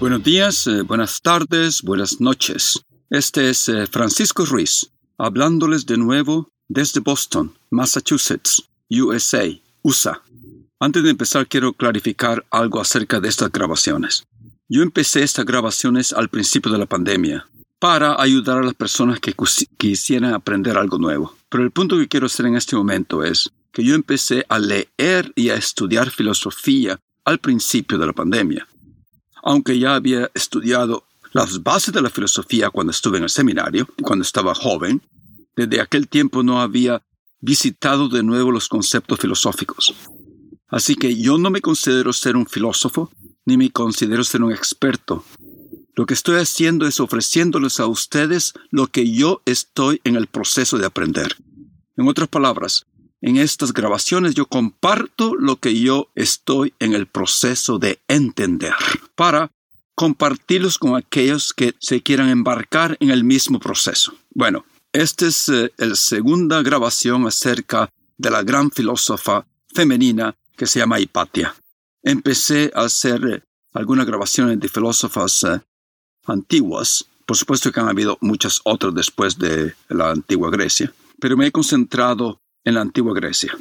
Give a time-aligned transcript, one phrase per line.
[0.00, 2.80] Buenos días, eh, buenas tardes, buenas noches.
[3.10, 9.44] Este es eh, Francisco Ruiz, hablándoles de nuevo desde Boston, Massachusetts, USA,
[9.82, 10.22] USA.
[10.78, 14.24] Antes de empezar, quiero clarificar algo acerca de estas grabaciones.
[14.70, 17.46] Yo empecé estas grabaciones al principio de la pandemia
[17.78, 19.34] para ayudar a las personas que
[19.76, 21.36] quisieran aprender algo nuevo.
[21.50, 25.30] Pero el punto que quiero hacer en este momento es que yo empecé a leer
[25.36, 28.66] y a estudiar filosofía al principio de la pandemia
[29.42, 34.22] aunque ya había estudiado las bases de la filosofía cuando estuve en el seminario, cuando
[34.22, 35.02] estaba joven,
[35.56, 37.02] desde aquel tiempo no había
[37.40, 39.94] visitado de nuevo los conceptos filosóficos.
[40.68, 43.10] Así que yo no me considero ser un filósofo,
[43.44, 45.24] ni me considero ser un experto.
[45.94, 50.78] Lo que estoy haciendo es ofreciéndoles a ustedes lo que yo estoy en el proceso
[50.78, 51.36] de aprender.
[51.96, 52.86] En otras palabras,
[53.20, 58.74] en estas grabaciones yo comparto lo que yo estoy en el proceso de entender
[59.14, 59.50] para
[59.94, 64.14] compartirlos con aquellos que se quieran embarcar en el mismo proceso.
[64.30, 70.78] Bueno, esta es eh, la segunda grabación acerca de la gran filósofa femenina que se
[70.78, 71.54] llama Hipatia.
[72.02, 73.42] Empecé a hacer eh,
[73.74, 75.60] algunas grabaciones de filósofas eh,
[76.24, 77.04] antiguas.
[77.26, 81.52] Por supuesto que han habido muchas otras después de la antigua Grecia, pero me he
[81.52, 83.56] concentrado en la antigua Grecia.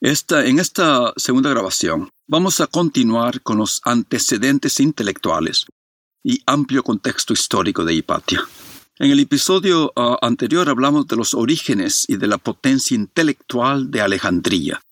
[0.00, 5.66] Esta, en esta segunda grabación vamos a continuar con los antecedentes intelectuales
[6.24, 8.44] y amplio contexto histórico de Hipatia.
[8.98, 14.00] En el episodio uh, anterior hablamos de los orígenes y de la potencia intelectual de
[14.00, 14.82] Alejandría,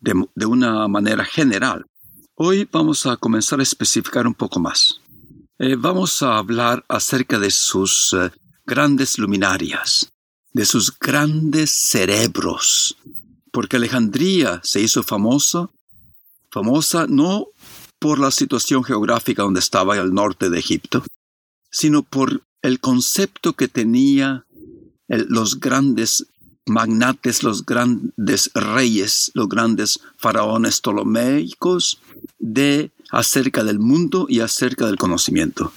[0.00, 1.86] de, una manera general.
[2.34, 5.00] Hoy vamos a comenzar a especificar un poco más.
[5.58, 8.30] Eh, vamos a hablar acerca de sus eh,
[8.64, 10.11] grandes luminarias,
[10.52, 12.96] de sus grandes cerebros,
[13.50, 15.70] porque Alejandría se hizo famosa,
[16.50, 17.46] famosa no
[17.98, 21.04] por la situación geográfica donde estaba al norte de Egipto,
[21.70, 24.44] sino por el concepto que tenía
[25.08, 26.26] los grandes
[26.66, 32.00] magnates, los grandes reyes, los grandes faraones ptolomeicos
[32.38, 35.72] de acerca del mundo y acerca del conocimiento.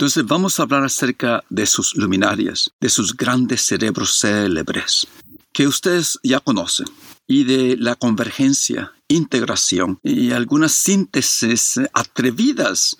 [0.00, 5.06] Entonces vamos a hablar acerca de sus luminarias, de sus grandes cerebros célebres,
[5.52, 6.86] que ustedes ya conocen,
[7.26, 12.96] y de la convergencia, integración y algunas síntesis atrevidas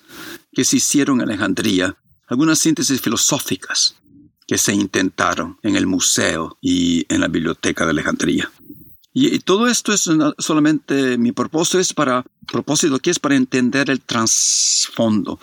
[0.53, 1.97] que se hicieron en Alejandría,
[2.27, 3.95] algunas síntesis filosóficas
[4.45, 8.51] que se intentaron en el museo y en la biblioteca de Alejandría.
[9.11, 10.07] Y, todo esto es
[10.37, 15.39] solamente mi propósito es para propósito aquí es para entender el trasfondo,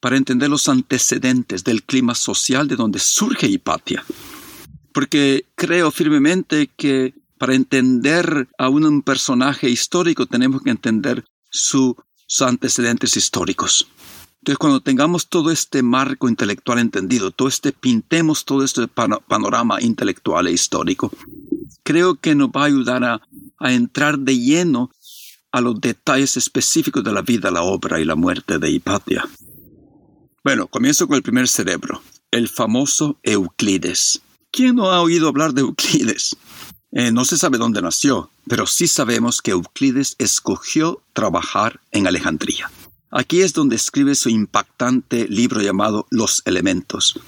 [0.00, 4.04] para entender los antecedentes del clima social de donde surge Hipatia.
[4.92, 11.94] Porque creo firmemente que para entender a un personaje histórico tenemos que entender sus
[12.40, 13.86] antecedentes históricos.
[14.40, 20.46] Entonces, cuando tengamos todo este marco intelectual entendido, todo este, pintemos todo este panorama intelectual
[20.46, 21.12] e histórico,
[21.82, 24.90] creo que nos va a ayudar a entrar de lleno
[25.52, 29.28] a los detalles específicos de la vida, la obra y la muerte de Hipatia.
[30.42, 34.22] Bueno, comienzo con el primer cerebro, el famoso Euclides.
[34.50, 36.34] ¿Quién no ha oído hablar de Euclides?
[36.92, 42.70] Eh, no se sabe dónde nació, pero sí sabemos que Euclides escogió trabajar en Alejandría.
[43.10, 47.20] Aquí es donde escribe su impactante libro llamado Los Elementos,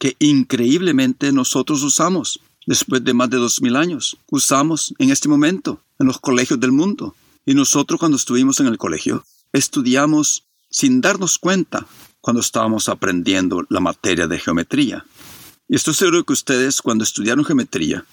[0.00, 4.16] que increíblemente nosotros usamos después de más de dos mil años.
[4.30, 7.14] Usamos en este momento en los colegios del mundo.
[7.44, 11.86] Y nosotros cuando estuvimos en el colegio estudiamos sin darnos cuenta
[12.24, 15.04] cuando estábamos aprendiendo la materia de geometría.
[15.68, 18.06] Y estoy seguro que ustedes, cuando estudiaron geometría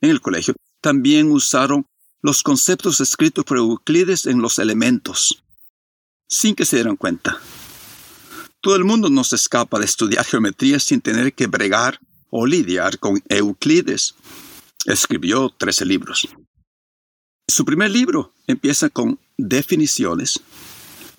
[0.00, 1.84] en el colegio, también usaron
[2.22, 5.42] los conceptos escritos por Euclides en los elementos,
[6.26, 7.38] sin que se dieran cuenta.
[8.62, 12.98] Todo el mundo no se escapa de estudiar geometría sin tener que bregar o lidiar
[12.98, 14.14] con Euclides.
[14.86, 16.26] Escribió 13 libros.
[17.46, 20.40] Su primer libro empieza con definiciones,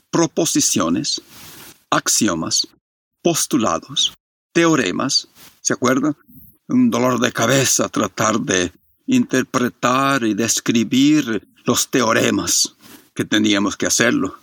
[0.10, 1.22] proposiciones,
[1.92, 2.68] axiomas,
[3.22, 4.14] postulados,
[4.54, 5.28] teoremas,
[5.62, 6.16] ¿se acuerdan?
[6.68, 8.72] Un dolor de cabeza tratar de
[9.06, 12.76] interpretar y describir los teoremas
[13.14, 14.38] que teníamos que hacerlo.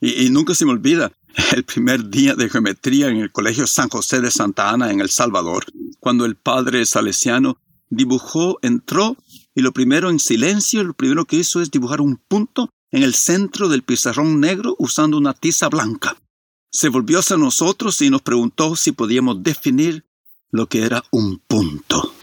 [0.00, 1.12] Y, nunca se me olvida
[1.52, 5.10] el primer día de geometría en el Colegio San José de Santa Ana en El
[5.10, 5.64] Salvador,
[6.00, 9.16] cuando el padre salesiano dibujó, entró
[9.54, 13.14] y lo primero en silencio, lo primero que hizo es dibujar un punto en el
[13.14, 16.16] centro del pizarrón negro usando una tiza blanca.
[16.72, 20.06] Se volvió hacia nosotros y nos preguntó si podíamos definir
[20.50, 22.14] lo que era un punto.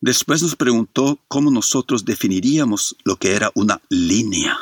[0.00, 4.58] Después nos preguntó cómo nosotros definiríamos lo que era una línea.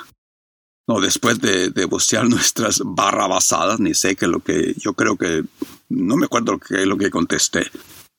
[0.87, 1.89] No, después de, de
[2.29, 5.45] nuestras barrabasadas, ni sé qué lo que yo creo que
[5.89, 7.71] no me acuerdo qué es lo que contesté.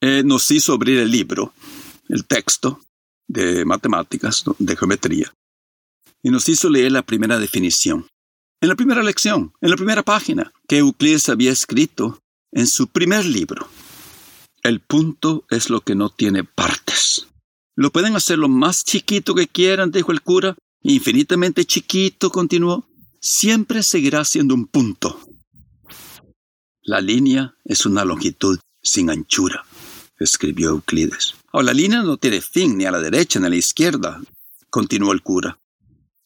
[0.01, 1.53] Eh, nos hizo abrir el libro,
[2.07, 2.80] el texto
[3.27, 5.33] de matemáticas, de geometría,
[6.24, 8.07] y nos hizo leer la primera definición.
[8.61, 12.21] En la primera lección, en la primera página, que Euclides había escrito
[12.51, 13.69] en su primer libro.
[14.63, 17.27] El punto es lo que no tiene partes.
[17.75, 20.57] Lo pueden hacer lo más chiquito que quieran, dijo el cura.
[20.81, 22.85] Infinitamente chiquito, continuó.
[23.21, 25.17] Siempre seguirá siendo un punto.
[26.81, 29.63] La línea es una longitud sin anchura,
[30.19, 31.35] escribió Euclides.
[31.53, 34.19] Ahora, la línea no tiene fin ni a la derecha ni a la izquierda,
[34.69, 35.59] continuó el cura.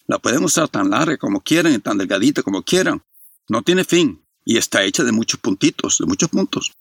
[0.08, 3.02] La pueden usar tan larga como quieran y tan delgadita como quieran.
[3.50, 6.74] No tiene fin y está hecha de muchos puntitos, de muchos puntos.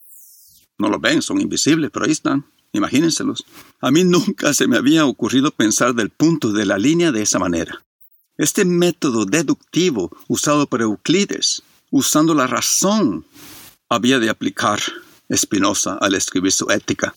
[0.78, 2.44] No lo ven, son invisibles, pero ahí están.
[2.72, 3.44] Imagínenselos.
[3.80, 7.38] A mí nunca se me había ocurrido pensar del punto de la línea de esa
[7.38, 7.84] manera.
[8.36, 13.26] Este método deductivo usado por Euclides, usando la razón,
[13.88, 14.80] había de aplicar
[15.32, 17.14] Spinoza al escribir su ética.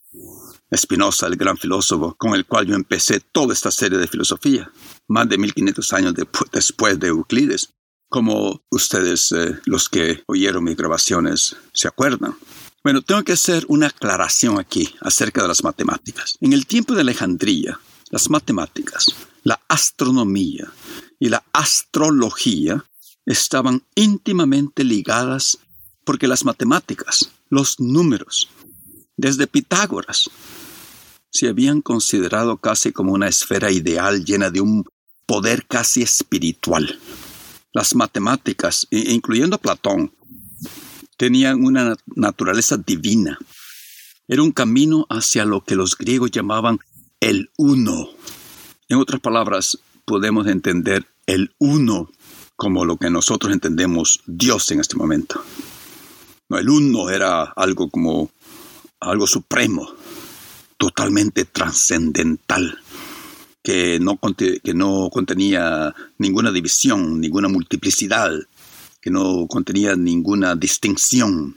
[0.74, 4.72] Spinoza, el gran filósofo con el cual yo empecé toda esta serie de filosofía,
[5.08, 6.14] más de 1500 años
[6.52, 7.70] después de Euclides,
[8.10, 12.36] como ustedes, eh, los que oyeron mis grabaciones, se acuerdan.
[12.84, 16.38] Bueno, tengo que hacer una aclaración aquí acerca de las matemáticas.
[16.40, 17.80] En el tiempo de Alejandría,
[18.12, 19.08] las matemáticas,
[19.44, 20.72] la astronomía
[21.20, 22.86] y la astrología
[23.26, 25.58] estaban íntimamente ligadas
[26.04, 28.50] porque las matemáticas, los números,
[29.18, 30.30] desde Pitágoras,
[31.36, 34.86] se habían considerado casi como una esfera ideal llena de un
[35.26, 36.98] poder casi espiritual.
[37.74, 40.14] Las matemáticas, incluyendo Platón,
[41.18, 43.38] tenían una naturaleza divina.
[44.30, 46.80] Era un camino hacia lo que los griegos llamaban
[47.20, 48.08] el uno.
[48.88, 52.10] En otras palabras, podemos entender el uno
[52.56, 55.44] como lo que nosotros entendemos Dios en este momento.
[56.50, 58.32] El uno era algo como
[59.02, 59.92] algo supremo,
[60.78, 62.80] totalmente trascendental,
[63.64, 68.32] que no, que no contenía ninguna división, ninguna multiplicidad,
[69.02, 71.56] que no contenía ninguna distinción.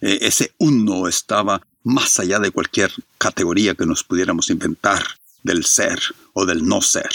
[0.00, 5.02] E, ese uno estaba más allá de cualquier categoría que nos pudiéramos inventar
[5.42, 6.00] del ser
[6.32, 7.10] o del no ser.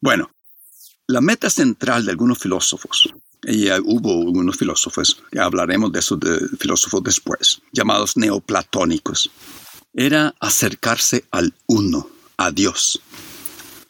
[0.00, 0.30] Bueno,
[1.06, 6.48] la meta central de algunos filósofos, y hubo algunos filósofos, que hablaremos de esos de
[6.58, 9.30] filósofos después, llamados neoplatónicos,
[9.96, 13.00] era acercarse al uno, a Dios.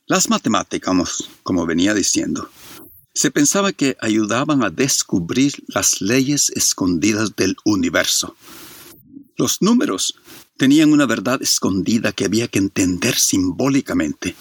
[0.06, 2.48] Las matemáticas, como venía diciendo,
[3.12, 8.36] se pensaba que ayudaban a descubrir las leyes escondidas del universo.
[9.36, 10.14] Los números
[10.56, 14.36] tenían una verdad escondida que había que entender simbólicamente.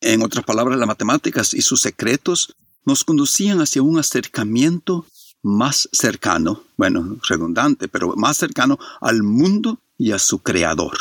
[0.00, 2.54] En otras palabras, las matemáticas y sus secretos
[2.84, 5.06] nos conducían hacia un acercamiento
[5.42, 10.96] más cercano, bueno, redundante, pero más cercano al mundo y a su creador.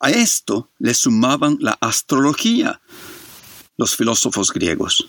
[0.00, 2.82] A esto le sumaban la astrología,
[3.78, 5.08] los filósofos griegos.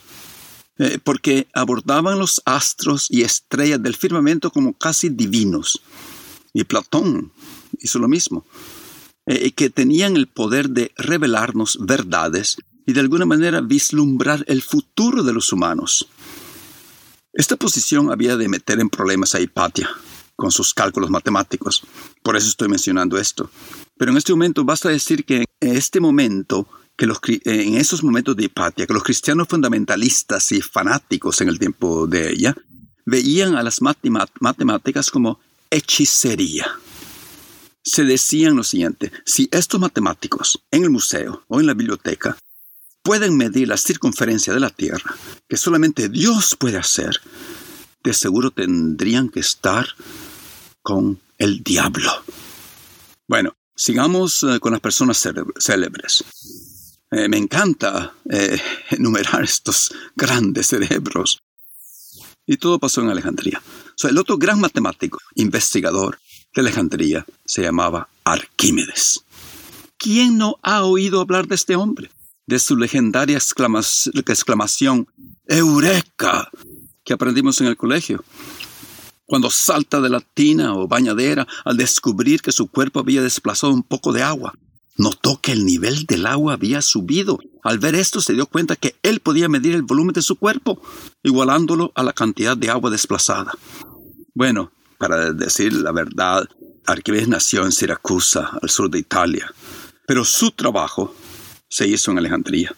[0.77, 5.81] Eh, porque abordaban los astros y estrellas del firmamento como casi divinos.
[6.53, 7.31] Y Platón
[7.79, 8.45] hizo lo mismo,
[9.25, 15.23] eh, que tenían el poder de revelarnos verdades y de alguna manera vislumbrar el futuro
[15.23, 16.07] de los humanos.
[17.31, 19.89] Esta posición había de meter en problemas a Hipatia
[20.35, 21.83] con sus cálculos matemáticos.
[22.21, 23.49] Por eso estoy mencionando esto.
[23.97, 28.35] Pero en este momento basta decir que en este momento que los, en esos momentos
[28.35, 32.55] de Hipatia, que los cristianos fundamentalistas y fanáticos en el tiempo de ella
[33.05, 35.39] veían a las matemáticas como
[35.69, 36.67] hechicería.
[37.83, 42.37] Se decían lo siguiente, si estos matemáticos en el museo o en la biblioteca
[43.03, 45.15] pueden medir la circunferencia de la Tierra,
[45.47, 47.21] que solamente Dios puede hacer,
[48.03, 49.87] de seguro tendrían que estar
[50.85, 52.11] con el diablo.
[53.27, 55.17] Bueno, sigamos eh, con las personas
[55.57, 56.23] célebres.
[57.09, 58.61] Eh, me encanta eh,
[58.91, 61.41] enumerar estos grandes cerebros.
[62.45, 63.59] Y todo pasó en Alejandría.
[64.03, 66.19] el otro gran matemático, investigador
[66.53, 69.21] de Alejandría, se llamaba Arquímedes.
[69.97, 72.11] ¿Quién no ha oído hablar de este hombre?
[72.45, 75.07] De su legendaria exclamación,
[75.47, 76.51] ¡Eureka!
[77.03, 78.23] que aprendimos en el colegio.
[79.25, 83.83] Cuando salta de la tina o bañadera al descubrir que su cuerpo había desplazado un
[83.83, 84.53] poco de agua.
[84.97, 87.39] Notó que el nivel del agua había subido.
[87.63, 90.81] Al ver esto se dio cuenta que él podía medir el volumen de su cuerpo,
[91.23, 93.51] igualándolo a la cantidad de agua desplazada.
[94.33, 96.47] Bueno, para decir la verdad,
[96.85, 99.51] Arquímedes nació en Siracusa, al sur de Italia,
[100.05, 101.13] pero su trabajo
[101.67, 102.75] se hizo en Alejandría.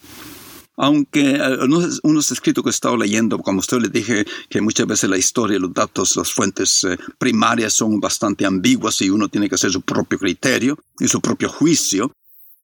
[0.79, 5.09] Aunque unos, unos, escritos que he estado leyendo, como usted le dije, que muchas veces
[5.09, 9.55] la historia, los datos, las fuentes eh, primarias son bastante ambiguas y uno tiene que
[9.55, 12.11] hacer su propio criterio y su propio juicio.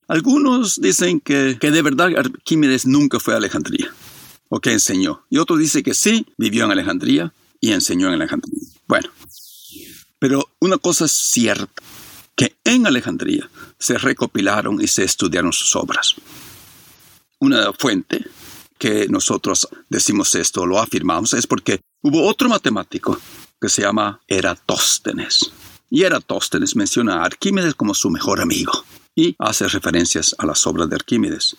[0.07, 3.91] Algunos dicen que, que de verdad Arquímedes nunca fue a Alejandría
[4.47, 5.25] o que enseñó.
[5.31, 8.59] Y otros dicen que sí, vivió en Alejandría y enseñó en Alejandría.
[8.87, 9.09] Bueno,
[10.19, 11.81] pero una cosa es cierta,
[12.35, 16.15] que en Alejandría se recopilaron y se estudiaron sus obras
[17.43, 18.25] una fuente
[18.77, 23.17] que nosotros decimos esto, lo afirmamos, es porque hubo otro matemático
[23.59, 25.51] que se llama Eratóstenes.
[25.89, 28.71] Y Eratóstenes menciona a Arquímedes como su mejor amigo
[29.15, 31.55] y hace referencias a las obras de Arquímedes.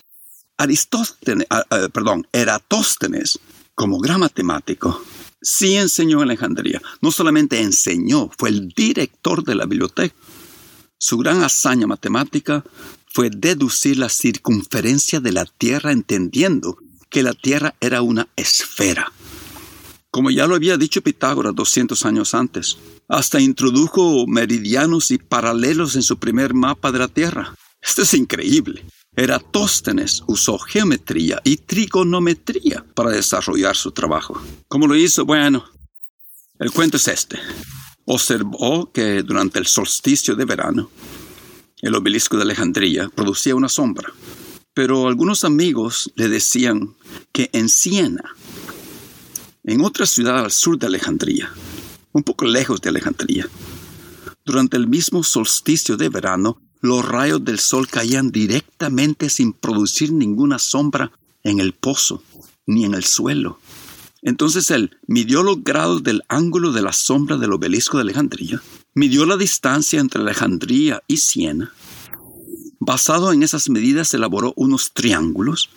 [0.57, 3.39] Aristóteles, ah, ah, perdón, Eratóstenes,
[3.75, 5.01] como gran matemático,
[5.41, 6.81] sí enseñó en Alejandría.
[7.01, 10.15] No solamente enseñó, fue el director de la biblioteca.
[10.97, 12.63] Su gran hazaña matemática
[13.15, 16.75] fue deducir la circunferencia de la Tierra entendiendo
[17.09, 19.09] que la Tierra era una esfera.
[20.11, 26.01] Como ya lo había dicho Pitágoras 200 años antes, hasta introdujo meridianos y paralelos en
[26.01, 27.55] su primer mapa de la Tierra.
[27.81, 28.83] Esto es increíble.
[29.15, 34.41] Eratóstenes usó geometría y trigonometría para desarrollar su trabajo.
[34.67, 35.23] ¿Cómo lo hizo?
[35.23, 35.63] Bueno,
[36.59, 37.39] el cuento es este.
[38.03, 40.91] Observó que durante el solsticio de verano,
[41.81, 44.13] el obelisco de Alejandría producía una sombra,
[44.73, 46.95] pero algunos amigos le decían
[47.31, 48.23] que en Siena,
[49.63, 51.51] en otra ciudad al sur de Alejandría,
[52.11, 53.47] un poco lejos de Alejandría,
[54.45, 60.59] durante el mismo solsticio de verano, los rayos del sol caían directamente sin producir ninguna
[60.59, 61.11] sombra
[61.43, 62.23] en el pozo
[62.67, 63.59] ni en el suelo.
[64.21, 68.61] Entonces él midió los grados del ángulo de la sombra del obelisco de Alejandría
[68.95, 71.71] midió la distancia entre Alejandría y Siena.
[72.79, 75.69] Basado en esas medidas elaboró unos triángulos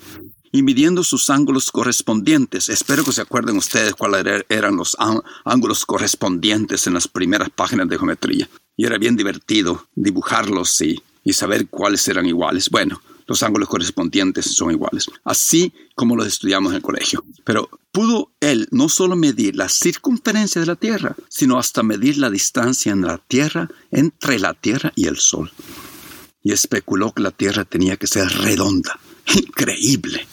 [0.53, 4.97] y midiendo sus ángulos correspondientes, espero que se acuerden ustedes cuáles eran los
[5.45, 8.49] ángulos correspondientes en las primeras páginas de geometría.
[8.77, 12.71] Y era bien divertido dibujarlos y, y saber cuáles eran iguales.
[12.71, 17.23] Bueno, los ángulos correspondientes son iguales, así como los estudiamos en el colegio.
[17.45, 22.31] Pero pudo él no solo medir la circunferencia de la Tierra, sino hasta medir la
[22.31, 25.53] distancia en la Tierra entre la Tierra y el Sol.
[26.43, 28.99] Y especuló que la Tierra tenía que ser redonda.
[29.37, 30.27] Increíble.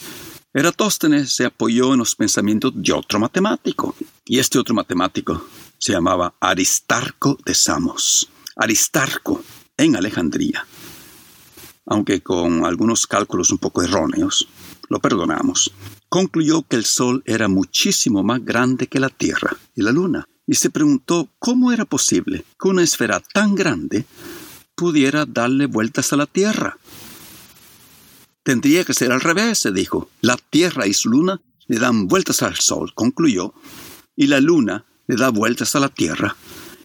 [0.53, 5.45] Eratóstenes se apoyó en los pensamientos de otro matemático, y este otro matemático
[5.77, 8.29] se llamaba Aristarco de Samos.
[8.55, 9.43] Aristarco,
[9.75, 10.65] en Alejandría,
[11.85, 14.47] aunque con algunos cálculos un poco erróneos,
[14.89, 15.71] lo perdonamos,
[16.09, 20.55] concluyó que el Sol era muchísimo más grande que la Tierra y la Luna, y
[20.55, 24.05] se preguntó cómo era posible que una esfera tan grande
[24.75, 26.77] pudiera darle vueltas a la Tierra.
[28.43, 30.09] Tendría que ser al revés, se dijo.
[30.21, 33.53] La Tierra y su Luna le dan vueltas al Sol, concluyó,
[34.15, 36.35] y la Luna le da vueltas a la Tierra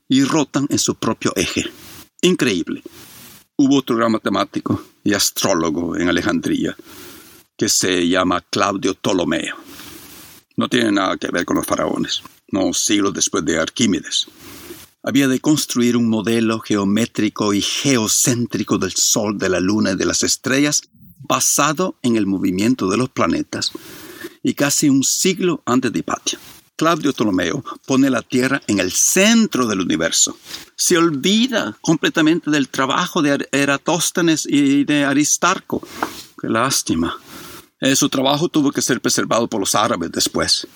[0.09, 1.66] y rotan en su propio eje.
[2.23, 2.83] Increíble.
[3.57, 6.76] Hubo otro gran matemático y astrólogo en Alejandría
[7.57, 9.54] que se llama Claudio Ptolomeo.
[10.57, 14.28] No tiene nada que ver con los faraones, no siglos después de Arquímedes.
[15.02, 20.07] Había de construir un modelo geométrico y geocéntrico del Sol, de la Luna y de
[20.07, 20.83] las estrellas
[21.19, 23.73] basado en el movimiento de los planetas
[24.42, 26.38] y casi un siglo antes de Hipatia.
[26.81, 30.39] Claudio Ptolomeo pone la Tierra en el centro del universo.
[30.75, 35.87] Se olvida completamente del trabajo de Eratóstenes y de Aristarco.
[36.41, 37.19] Qué lástima.
[37.81, 40.67] Eh, su trabajo tuvo que ser preservado por los árabes después.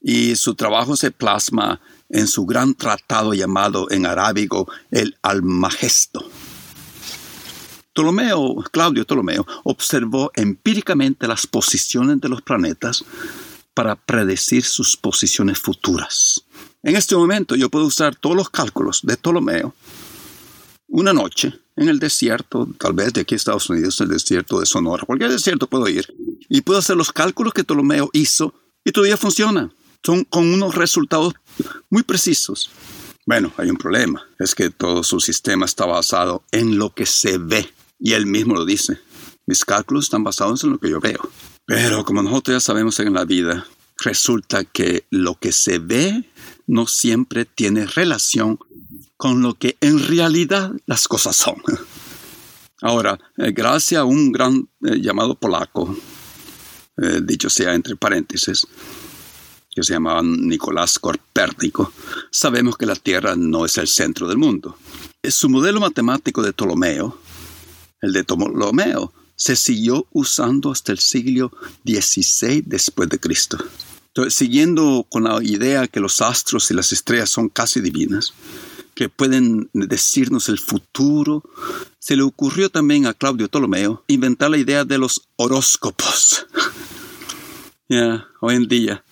[0.00, 6.24] Y su trabajo se plasma en su gran tratado llamado en arábigo el Almagesto.
[7.92, 13.04] Ptolomeo, Claudio Ptolomeo, observó empíricamente las posiciones de los planetas
[13.78, 16.42] para predecir sus posiciones futuras.
[16.82, 19.72] En este momento yo puedo usar todos los cálculos de Ptolomeo
[20.88, 24.66] una noche en el desierto, tal vez de aquí a Estados Unidos, el desierto de
[24.66, 26.12] Sonora, cualquier desierto puedo ir,
[26.48, 28.52] y puedo hacer los cálculos que Ptolomeo hizo
[28.84, 29.72] y todavía funciona.
[30.04, 31.34] son con unos resultados
[31.88, 32.72] muy precisos.
[33.26, 37.38] Bueno, hay un problema, es que todo su sistema está basado en lo que se
[37.38, 38.98] ve, y él mismo lo dice.
[39.46, 41.30] Mis cálculos están basados en lo que yo veo.
[41.68, 43.66] Pero como nosotros ya sabemos en la vida,
[43.98, 46.24] resulta que lo que se ve
[46.66, 48.58] no siempre tiene relación
[49.18, 51.56] con lo que en realidad las cosas son.
[52.80, 55.94] Ahora, eh, gracias a un gran eh, llamado polaco,
[56.96, 58.66] eh, dicho sea entre paréntesis,
[59.70, 61.92] que se llamaba Nicolás Copérnico,
[62.30, 64.78] sabemos que la Tierra no es el centro del mundo.
[65.22, 67.18] Su modelo matemático de Ptolomeo,
[68.00, 71.52] el de Ptolomeo, se siguió usando hasta el siglo
[71.86, 73.56] XVI después de Cristo.
[74.28, 78.34] Siguiendo con la idea que los astros y las estrellas son casi divinas,
[78.96, 81.44] que pueden decirnos el futuro,
[82.00, 86.46] se le ocurrió también a Claudio Ptolomeo inventar la idea de los horóscopos.
[87.88, 89.04] ya, hoy en día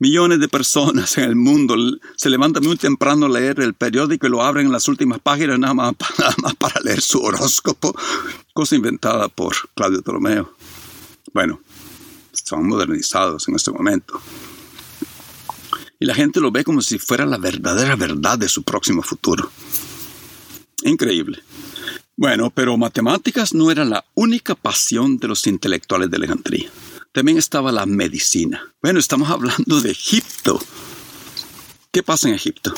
[0.00, 1.76] Millones de personas en el mundo
[2.16, 5.58] se levantan muy temprano a leer el periódico y lo abren en las últimas páginas
[5.60, 5.94] nada más,
[6.58, 7.94] para leer su horóscopo,
[8.54, 10.54] cosa inventada por Claudio Ptolomeo.
[11.34, 11.60] Bueno,
[12.32, 14.18] son modernizados en este momento.
[15.98, 19.50] Y la gente lo ve como si fuera la verdadera verdad de su próximo futuro.
[20.82, 21.42] Increíble.
[22.16, 26.70] Bueno, pero matemáticas no era la única pasión de los intelectuales de Alejandría
[27.12, 28.74] también estaba la medicina.
[28.82, 30.60] Bueno, estamos hablando de Egipto.
[31.90, 32.72] ¿Qué pasa en Egipto?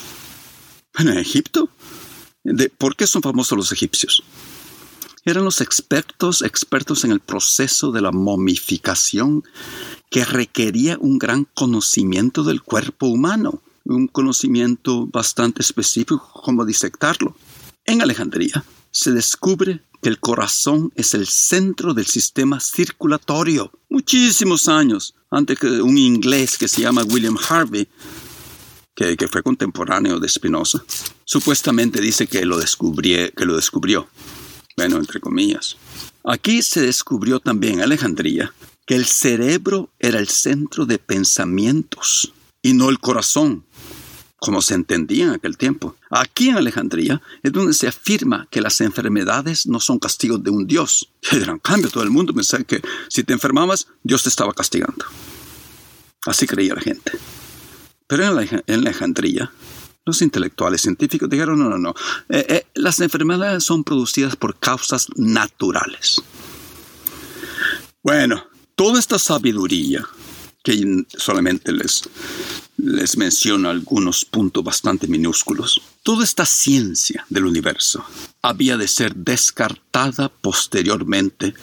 [0.97, 1.69] Bueno, en Egipto,
[2.45, 4.23] de, ¿por qué son famosos los egipcios?
[5.25, 9.45] Eran los expertos, expertos en el proceso de la momificación
[10.11, 17.37] que requería un gran conocimiento del cuerpo humano, un conocimiento bastante específico como disectarlo.
[17.85, 23.71] En Alejandría se descubre que el corazón es el centro del sistema circulatorio.
[23.89, 27.89] Muchísimos años antes que un inglés que se llama William Harvey,
[28.95, 30.85] que, fue contemporáneo de Spinoza,
[31.25, 34.09] supuestamente dice que lo, que lo descubrió.
[34.77, 35.77] Bueno, entre comillas.
[36.25, 38.53] Aquí se descubrió también Alejandría
[38.87, 43.65] que el cerebro era el centro de pensamientos y no el corazón
[44.43, 45.95] como se entendía en aquel tiempo.
[46.11, 50.67] Aquí en Alejandría es donde se afirma que las enfermedades no son castigos de un
[50.67, 51.09] Dios.
[51.31, 55.05] Y gran cambio, todo el mundo pensaba que si te enfermabas, Dios te estaba castigando.
[56.27, 57.13] Así creía la gente.
[58.09, 59.53] Pero en, Alejandría,
[60.05, 61.95] los intelectuales científicos dijeron, no, no, no,
[62.29, 66.21] eh, eh, las enfermedades son producidas por causas naturales.
[68.03, 70.05] Bueno, toda esta sabiduría
[70.63, 72.03] que solamente les,
[72.77, 75.81] les menciono algunos puntos bastante minúsculos.
[76.03, 78.05] Toda esta ciencia del universo
[78.43, 81.55] había de ser descartada posteriormente.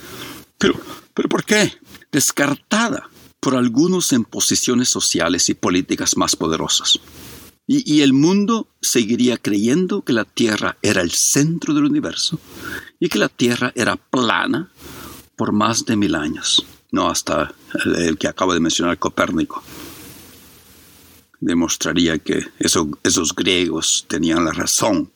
[0.57, 0.79] Pero,
[1.13, 1.73] ¿pero por qué?
[2.11, 3.09] Descartada
[3.39, 6.99] por algunos en posiciones sociales y políticas más poderosas.
[7.67, 12.39] Y, y, el mundo seguiría creyendo que la Tierra era el centro del universo
[12.99, 14.71] y que la Tierra era plana
[15.35, 17.53] por más de mil años no hasta
[17.85, 19.63] el, que acabo de mencionar, Copérnico.
[21.39, 25.11] Demostraría que esos griegos tenían la razón.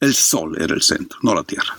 [0.00, 1.76] El Sol era el centro, no la Tierra.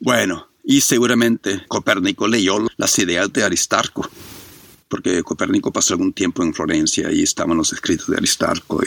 [0.00, 4.08] Bueno, y seguramente Copérnico leyó las ideas de Aristarco,
[4.88, 8.80] porque Copérnico pasó algún tiempo en Florencia y estaban los escritos de Aristarco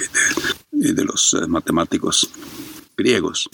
[0.71, 2.29] y de, los eh, matemáticos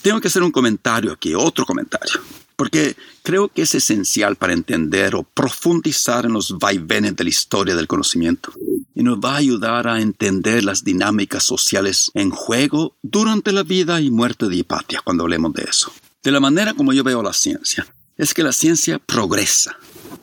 [0.02, 2.20] Tengo que hacer un comentario aquí, otro comentario
[2.56, 7.76] porque creo que es esencial para entender o profundizar en los vaivenes de la historia
[7.76, 8.50] del conocimiento.
[8.94, 14.00] Y nos va a ayudar a entender las dinámicas sociales en juego durante la vida
[14.00, 15.92] y muerte de Hipatia cuando hablemos de eso.
[16.22, 19.76] De la manera como yo veo la ciencia, es que la ciencia progresa,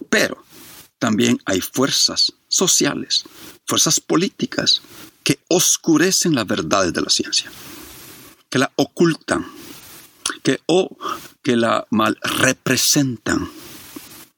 [0.09, 0.43] pero
[0.97, 3.25] también hay fuerzas sociales,
[3.67, 4.81] fuerzas políticas
[5.23, 7.51] que oscurecen las verdades de la ciencia,
[8.53, 9.47] que la ocultan
[10.43, 10.95] que o
[11.41, 13.49] que la mal representan.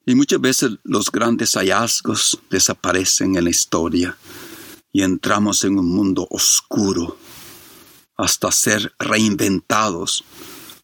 [0.06, 4.16] Y muchas veces los grandes hallazgos desaparecen en la historia
[4.90, 7.18] y entramos en un mundo oscuro
[8.16, 10.24] hasta ser reinventados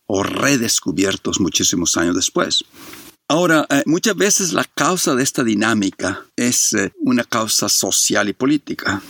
[0.05, 2.67] o redescubiertos muchísimos años después.
[3.29, 8.35] Ahora, eh, muchas veces la causa de esta dinámica es eh, una causa social y
[8.35, 9.01] política.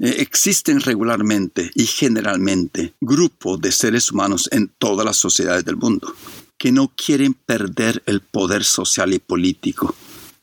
[0.00, 6.14] Eh, existen regularmente y generalmente grupos de seres humanos en todas las sociedades del mundo
[6.56, 9.94] que no quieren perder el poder social y político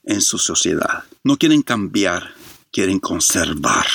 [0.03, 1.03] en su sociedad.
[1.23, 2.33] No quieren cambiar,
[2.71, 3.85] quieren conservar.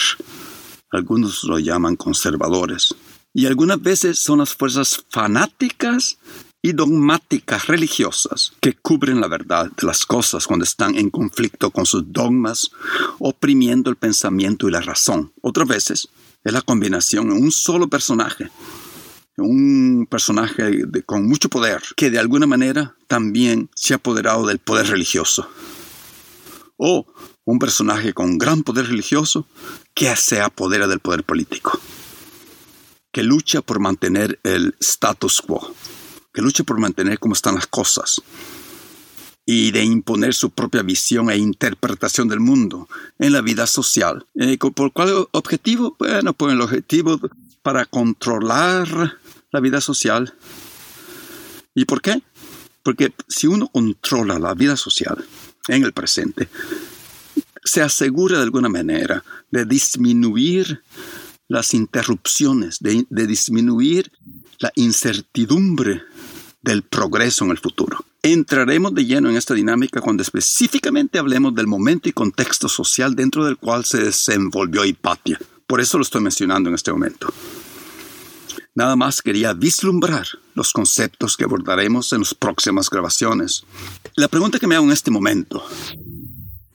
[0.90, 2.94] Algunos lo llaman conservadores.
[3.34, 6.18] Y algunas veces son las fuerzas fanáticas
[6.64, 11.84] y dogmáticas religiosas que cubren la verdad de las cosas cuando están en conflicto con
[11.84, 12.70] sus dogmas,
[13.18, 15.32] oprimiendo el pensamiento y la razón.
[15.42, 16.08] Otras veces
[16.44, 18.48] es la combinación en un solo personaje,
[19.38, 24.86] un personaje con mucho poder, que de alguna manera también se ha apoderado del poder
[24.86, 25.48] religioso.
[26.76, 27.06] O
[27.44, 29.46] un personaje con gran poder religioso
[29.94, 31.80] que se apodera del poder político,
[33.10, 35.74] que lucha por mantener el status quo
[36.32, 38.22] que lucha por mantener cómo están las cosas
[39.44, 44.24] y de imponer su propia visión e interpretación del mundo en la vida social.
[44.34, 45.96] Eh, ¿Por cuál objetivo?
[45.98, 47.20] Bueno, pues el objetivo
[47.62, 49.18] para controlar
[49.50, 50.34] la vida social.
[51.74, 52.22] ¿Y por qué?
[52.82, 55.24] Porque si uno controla la vida social
[55.68, 56.48] en el presente,
[57.64, 60.82] se asegura de alguna manera de disminuir
[61.48, 64.10] las interrupciones, de, de disminuir
[64.58, 66.02] la incertidumbre
[66.62, 68.04] del progreso en el futuro.
[68.22, 73.44] Entraremos de lleno en esta dinámica cuando específicamente hablemos del momento y contexto social dentro
[73.44, 75.40] del cual se desenvolvió Hipatia.
[75.66, 77.32] Por eso lo estoy mencionando en este momento.
[78.74, 83.64] Nada más quería vislumbrar los conceptos que abordaremos en las próximas grabaciones.
[84.14, 85.62] La pregunta que me hago en este momento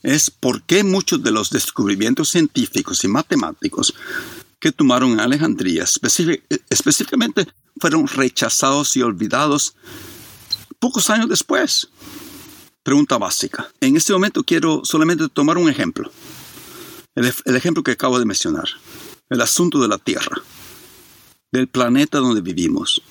[0.03, 3.93] es por qué muchos de los descubrimientos científicos y matemáticos
[4.59, 7.47] que tomaron en Alejandría, específicamente
[7.79, 9.75] fueron rechazados y olvidados
[10.79, 11.89] pocos años después.
[12.83, 13.69] Pregunta básica.
[13.81, 16.09] En este momento quiero solamente tomar un ejemplo.
[17.15, 18.67] El, ejemplo que acabo de mencionar.
[19.29, 20.41] El asunto de la Tierra.
[21.51, 23.01] Del planeta donde vivimos.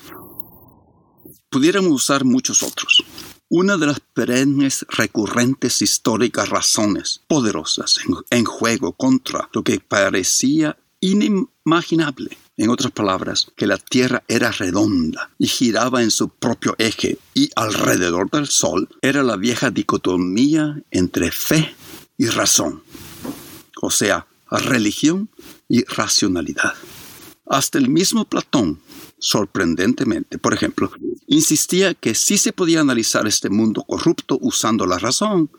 [1.50, 3.04] Pudiéramos usar muchos otros.
[3.48, 7.98] Una de las perennes, recurrentes, históricas razones poderosas
[8.30, 15.30] en juego contra lo que parecía inimaginable en otras palabras, que la Tierra era redonda
[15.38, 21.30] y giraba en su propio eje y alrededor del Sol era la vieja dicotomía entre
[21.30, 21.74] fe
[22.16, 22.82] y razón,
[23.82, 25.28] o sea, religión
[25.68, 26.74] y racionalidad.
[27.46, 28.80] Hasta el mismo Platón,
[29.18, 30.90] sorprendentemente, por ejemplo,
[31.26, 35.50] insistía que sí se podía analizar este mundo corrupto usando la razón,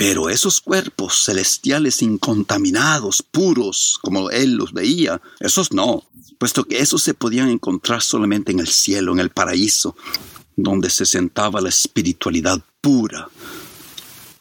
[0.00, 6.04] pero esos cuerpos celestiales incontaminados, puros, como él los veía, esos no,
[6.38, 9.94] puesto que esos se podían encontrar solamente en el cielo, en el paraíso,
[10.56, 13.28] donde se sentaba la espiritualidad pura,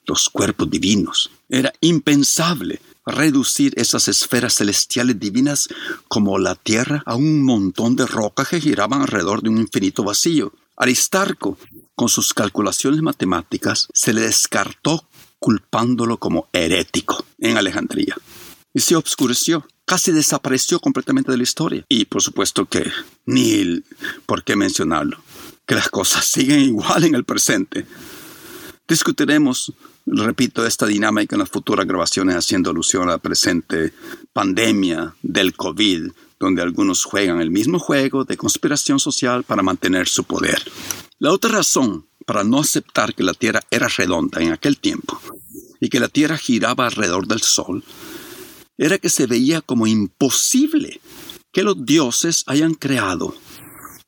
[0.05, 1.29] los cuerpos divinos.
[1.49, 5.67] Era impensable reducir esas esferas celestiales divinas
[6.07, 10.53] como la tierra a un montón de rocas que giraban alrededor de un infinito vacío.
[10.77, 11.57] Aristarco,
[11.95, 15.03] con sus calculaciones matemáticas, se le descartó
[15.39, 18.15] culpándolo como herético en Alejandría.
[18.73, 21.85] Y se obscureció, casi desapareció completamente de la historia.
[21.89, 22.91] Y por supuesto que
[23.25, 23.81] ni
[24.25, 25.21] por qué mencionarlo,
[25.65, 27.85] que las cosas siguen igual en el presente.
[28.87, 29.71] Discutiremos,
[30.05, 33.93] repito, esta dinámica en las futuras grabaciones haciendo alusión a la presente
[34.33, 40.23] pandemia del COVID, donde algunos juegan el mismo juego de conspiración social para mantener su
[40.23, 40.63] poder.
[41.19, 45.19] La otra razón para no aceptar que la Tierra era redonda en aquel tiempo
[45.79, 47.83] y que la Tierra giraba alrededor del Sol,
[48.77, 51.01] era que se veía como imposible
[51.51, 53.33] que los dioses hayan creado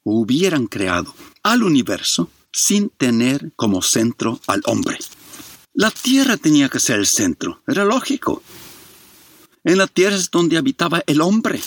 [0.03, 4.99] hubieran creado al universo sin tener como centro al hombre.
[5.73, 8.43] La Tierra tenía que ser el centro, era lógico.
[9.63, 11.59] En la Tierra es donde habitaba el hombre.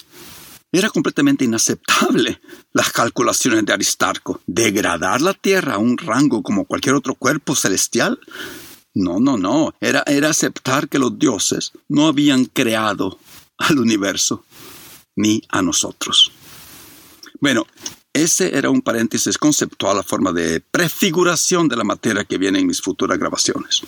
[0.74, 2.40] Era completamente inaceptable
[2.72, 4.40] las calculaciones de Aristarco.
[4.44, 8.18] Degradar la Tierra a un rango como cualquier otro cuerpo celestial.
[8.92, 9.72] No, no, no.
[9.80, 13.20] Era, era aceptar que los dioses no habían creado
[13.58, 14.44] al universo
[15.14, 16.32] ni a nosotros.
[17.38, 17.68] Bueno,
[18.12, 22.66] ese era un paréntesis conceptual a forma de prefiguración de la materia que viene en
[22.66, 23.82] mis futuras grabaciones.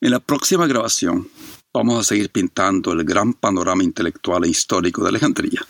[0.00, 1.28] En la próxima grabación
[1.74, 5.60] vamos a seguir pintando el gran panorama intelectual e histórico de Alejandría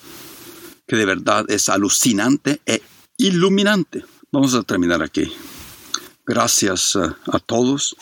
[0.92, 2.82] que de verdad es alucinante e
[3.16, 4.04] iluminante.
[4.30, 5.32] Vamos a terminar aquí.
[6.26, 7.96] Gracias eh, a todos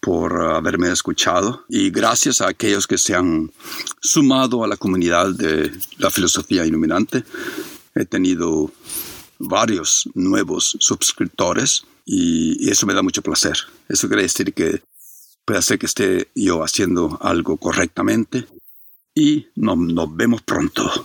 [0.00, 3.52] por eh, haberme escuchado y gracias a aquellos que se han
[4.00, 7.24] sumado a la comunidad de la filosofía iluminante.
[7.94, 8.72] He tenido
[9.38, 13.58] varios nuevos suscriptores y, eso me da mucho placer.
[13.86, 14.82] Eso quiere decir que
[15.44, 18.46] puede ser que esté yo haciendo algo correctamente
[19.14, 21.04] y nos vemos pronto.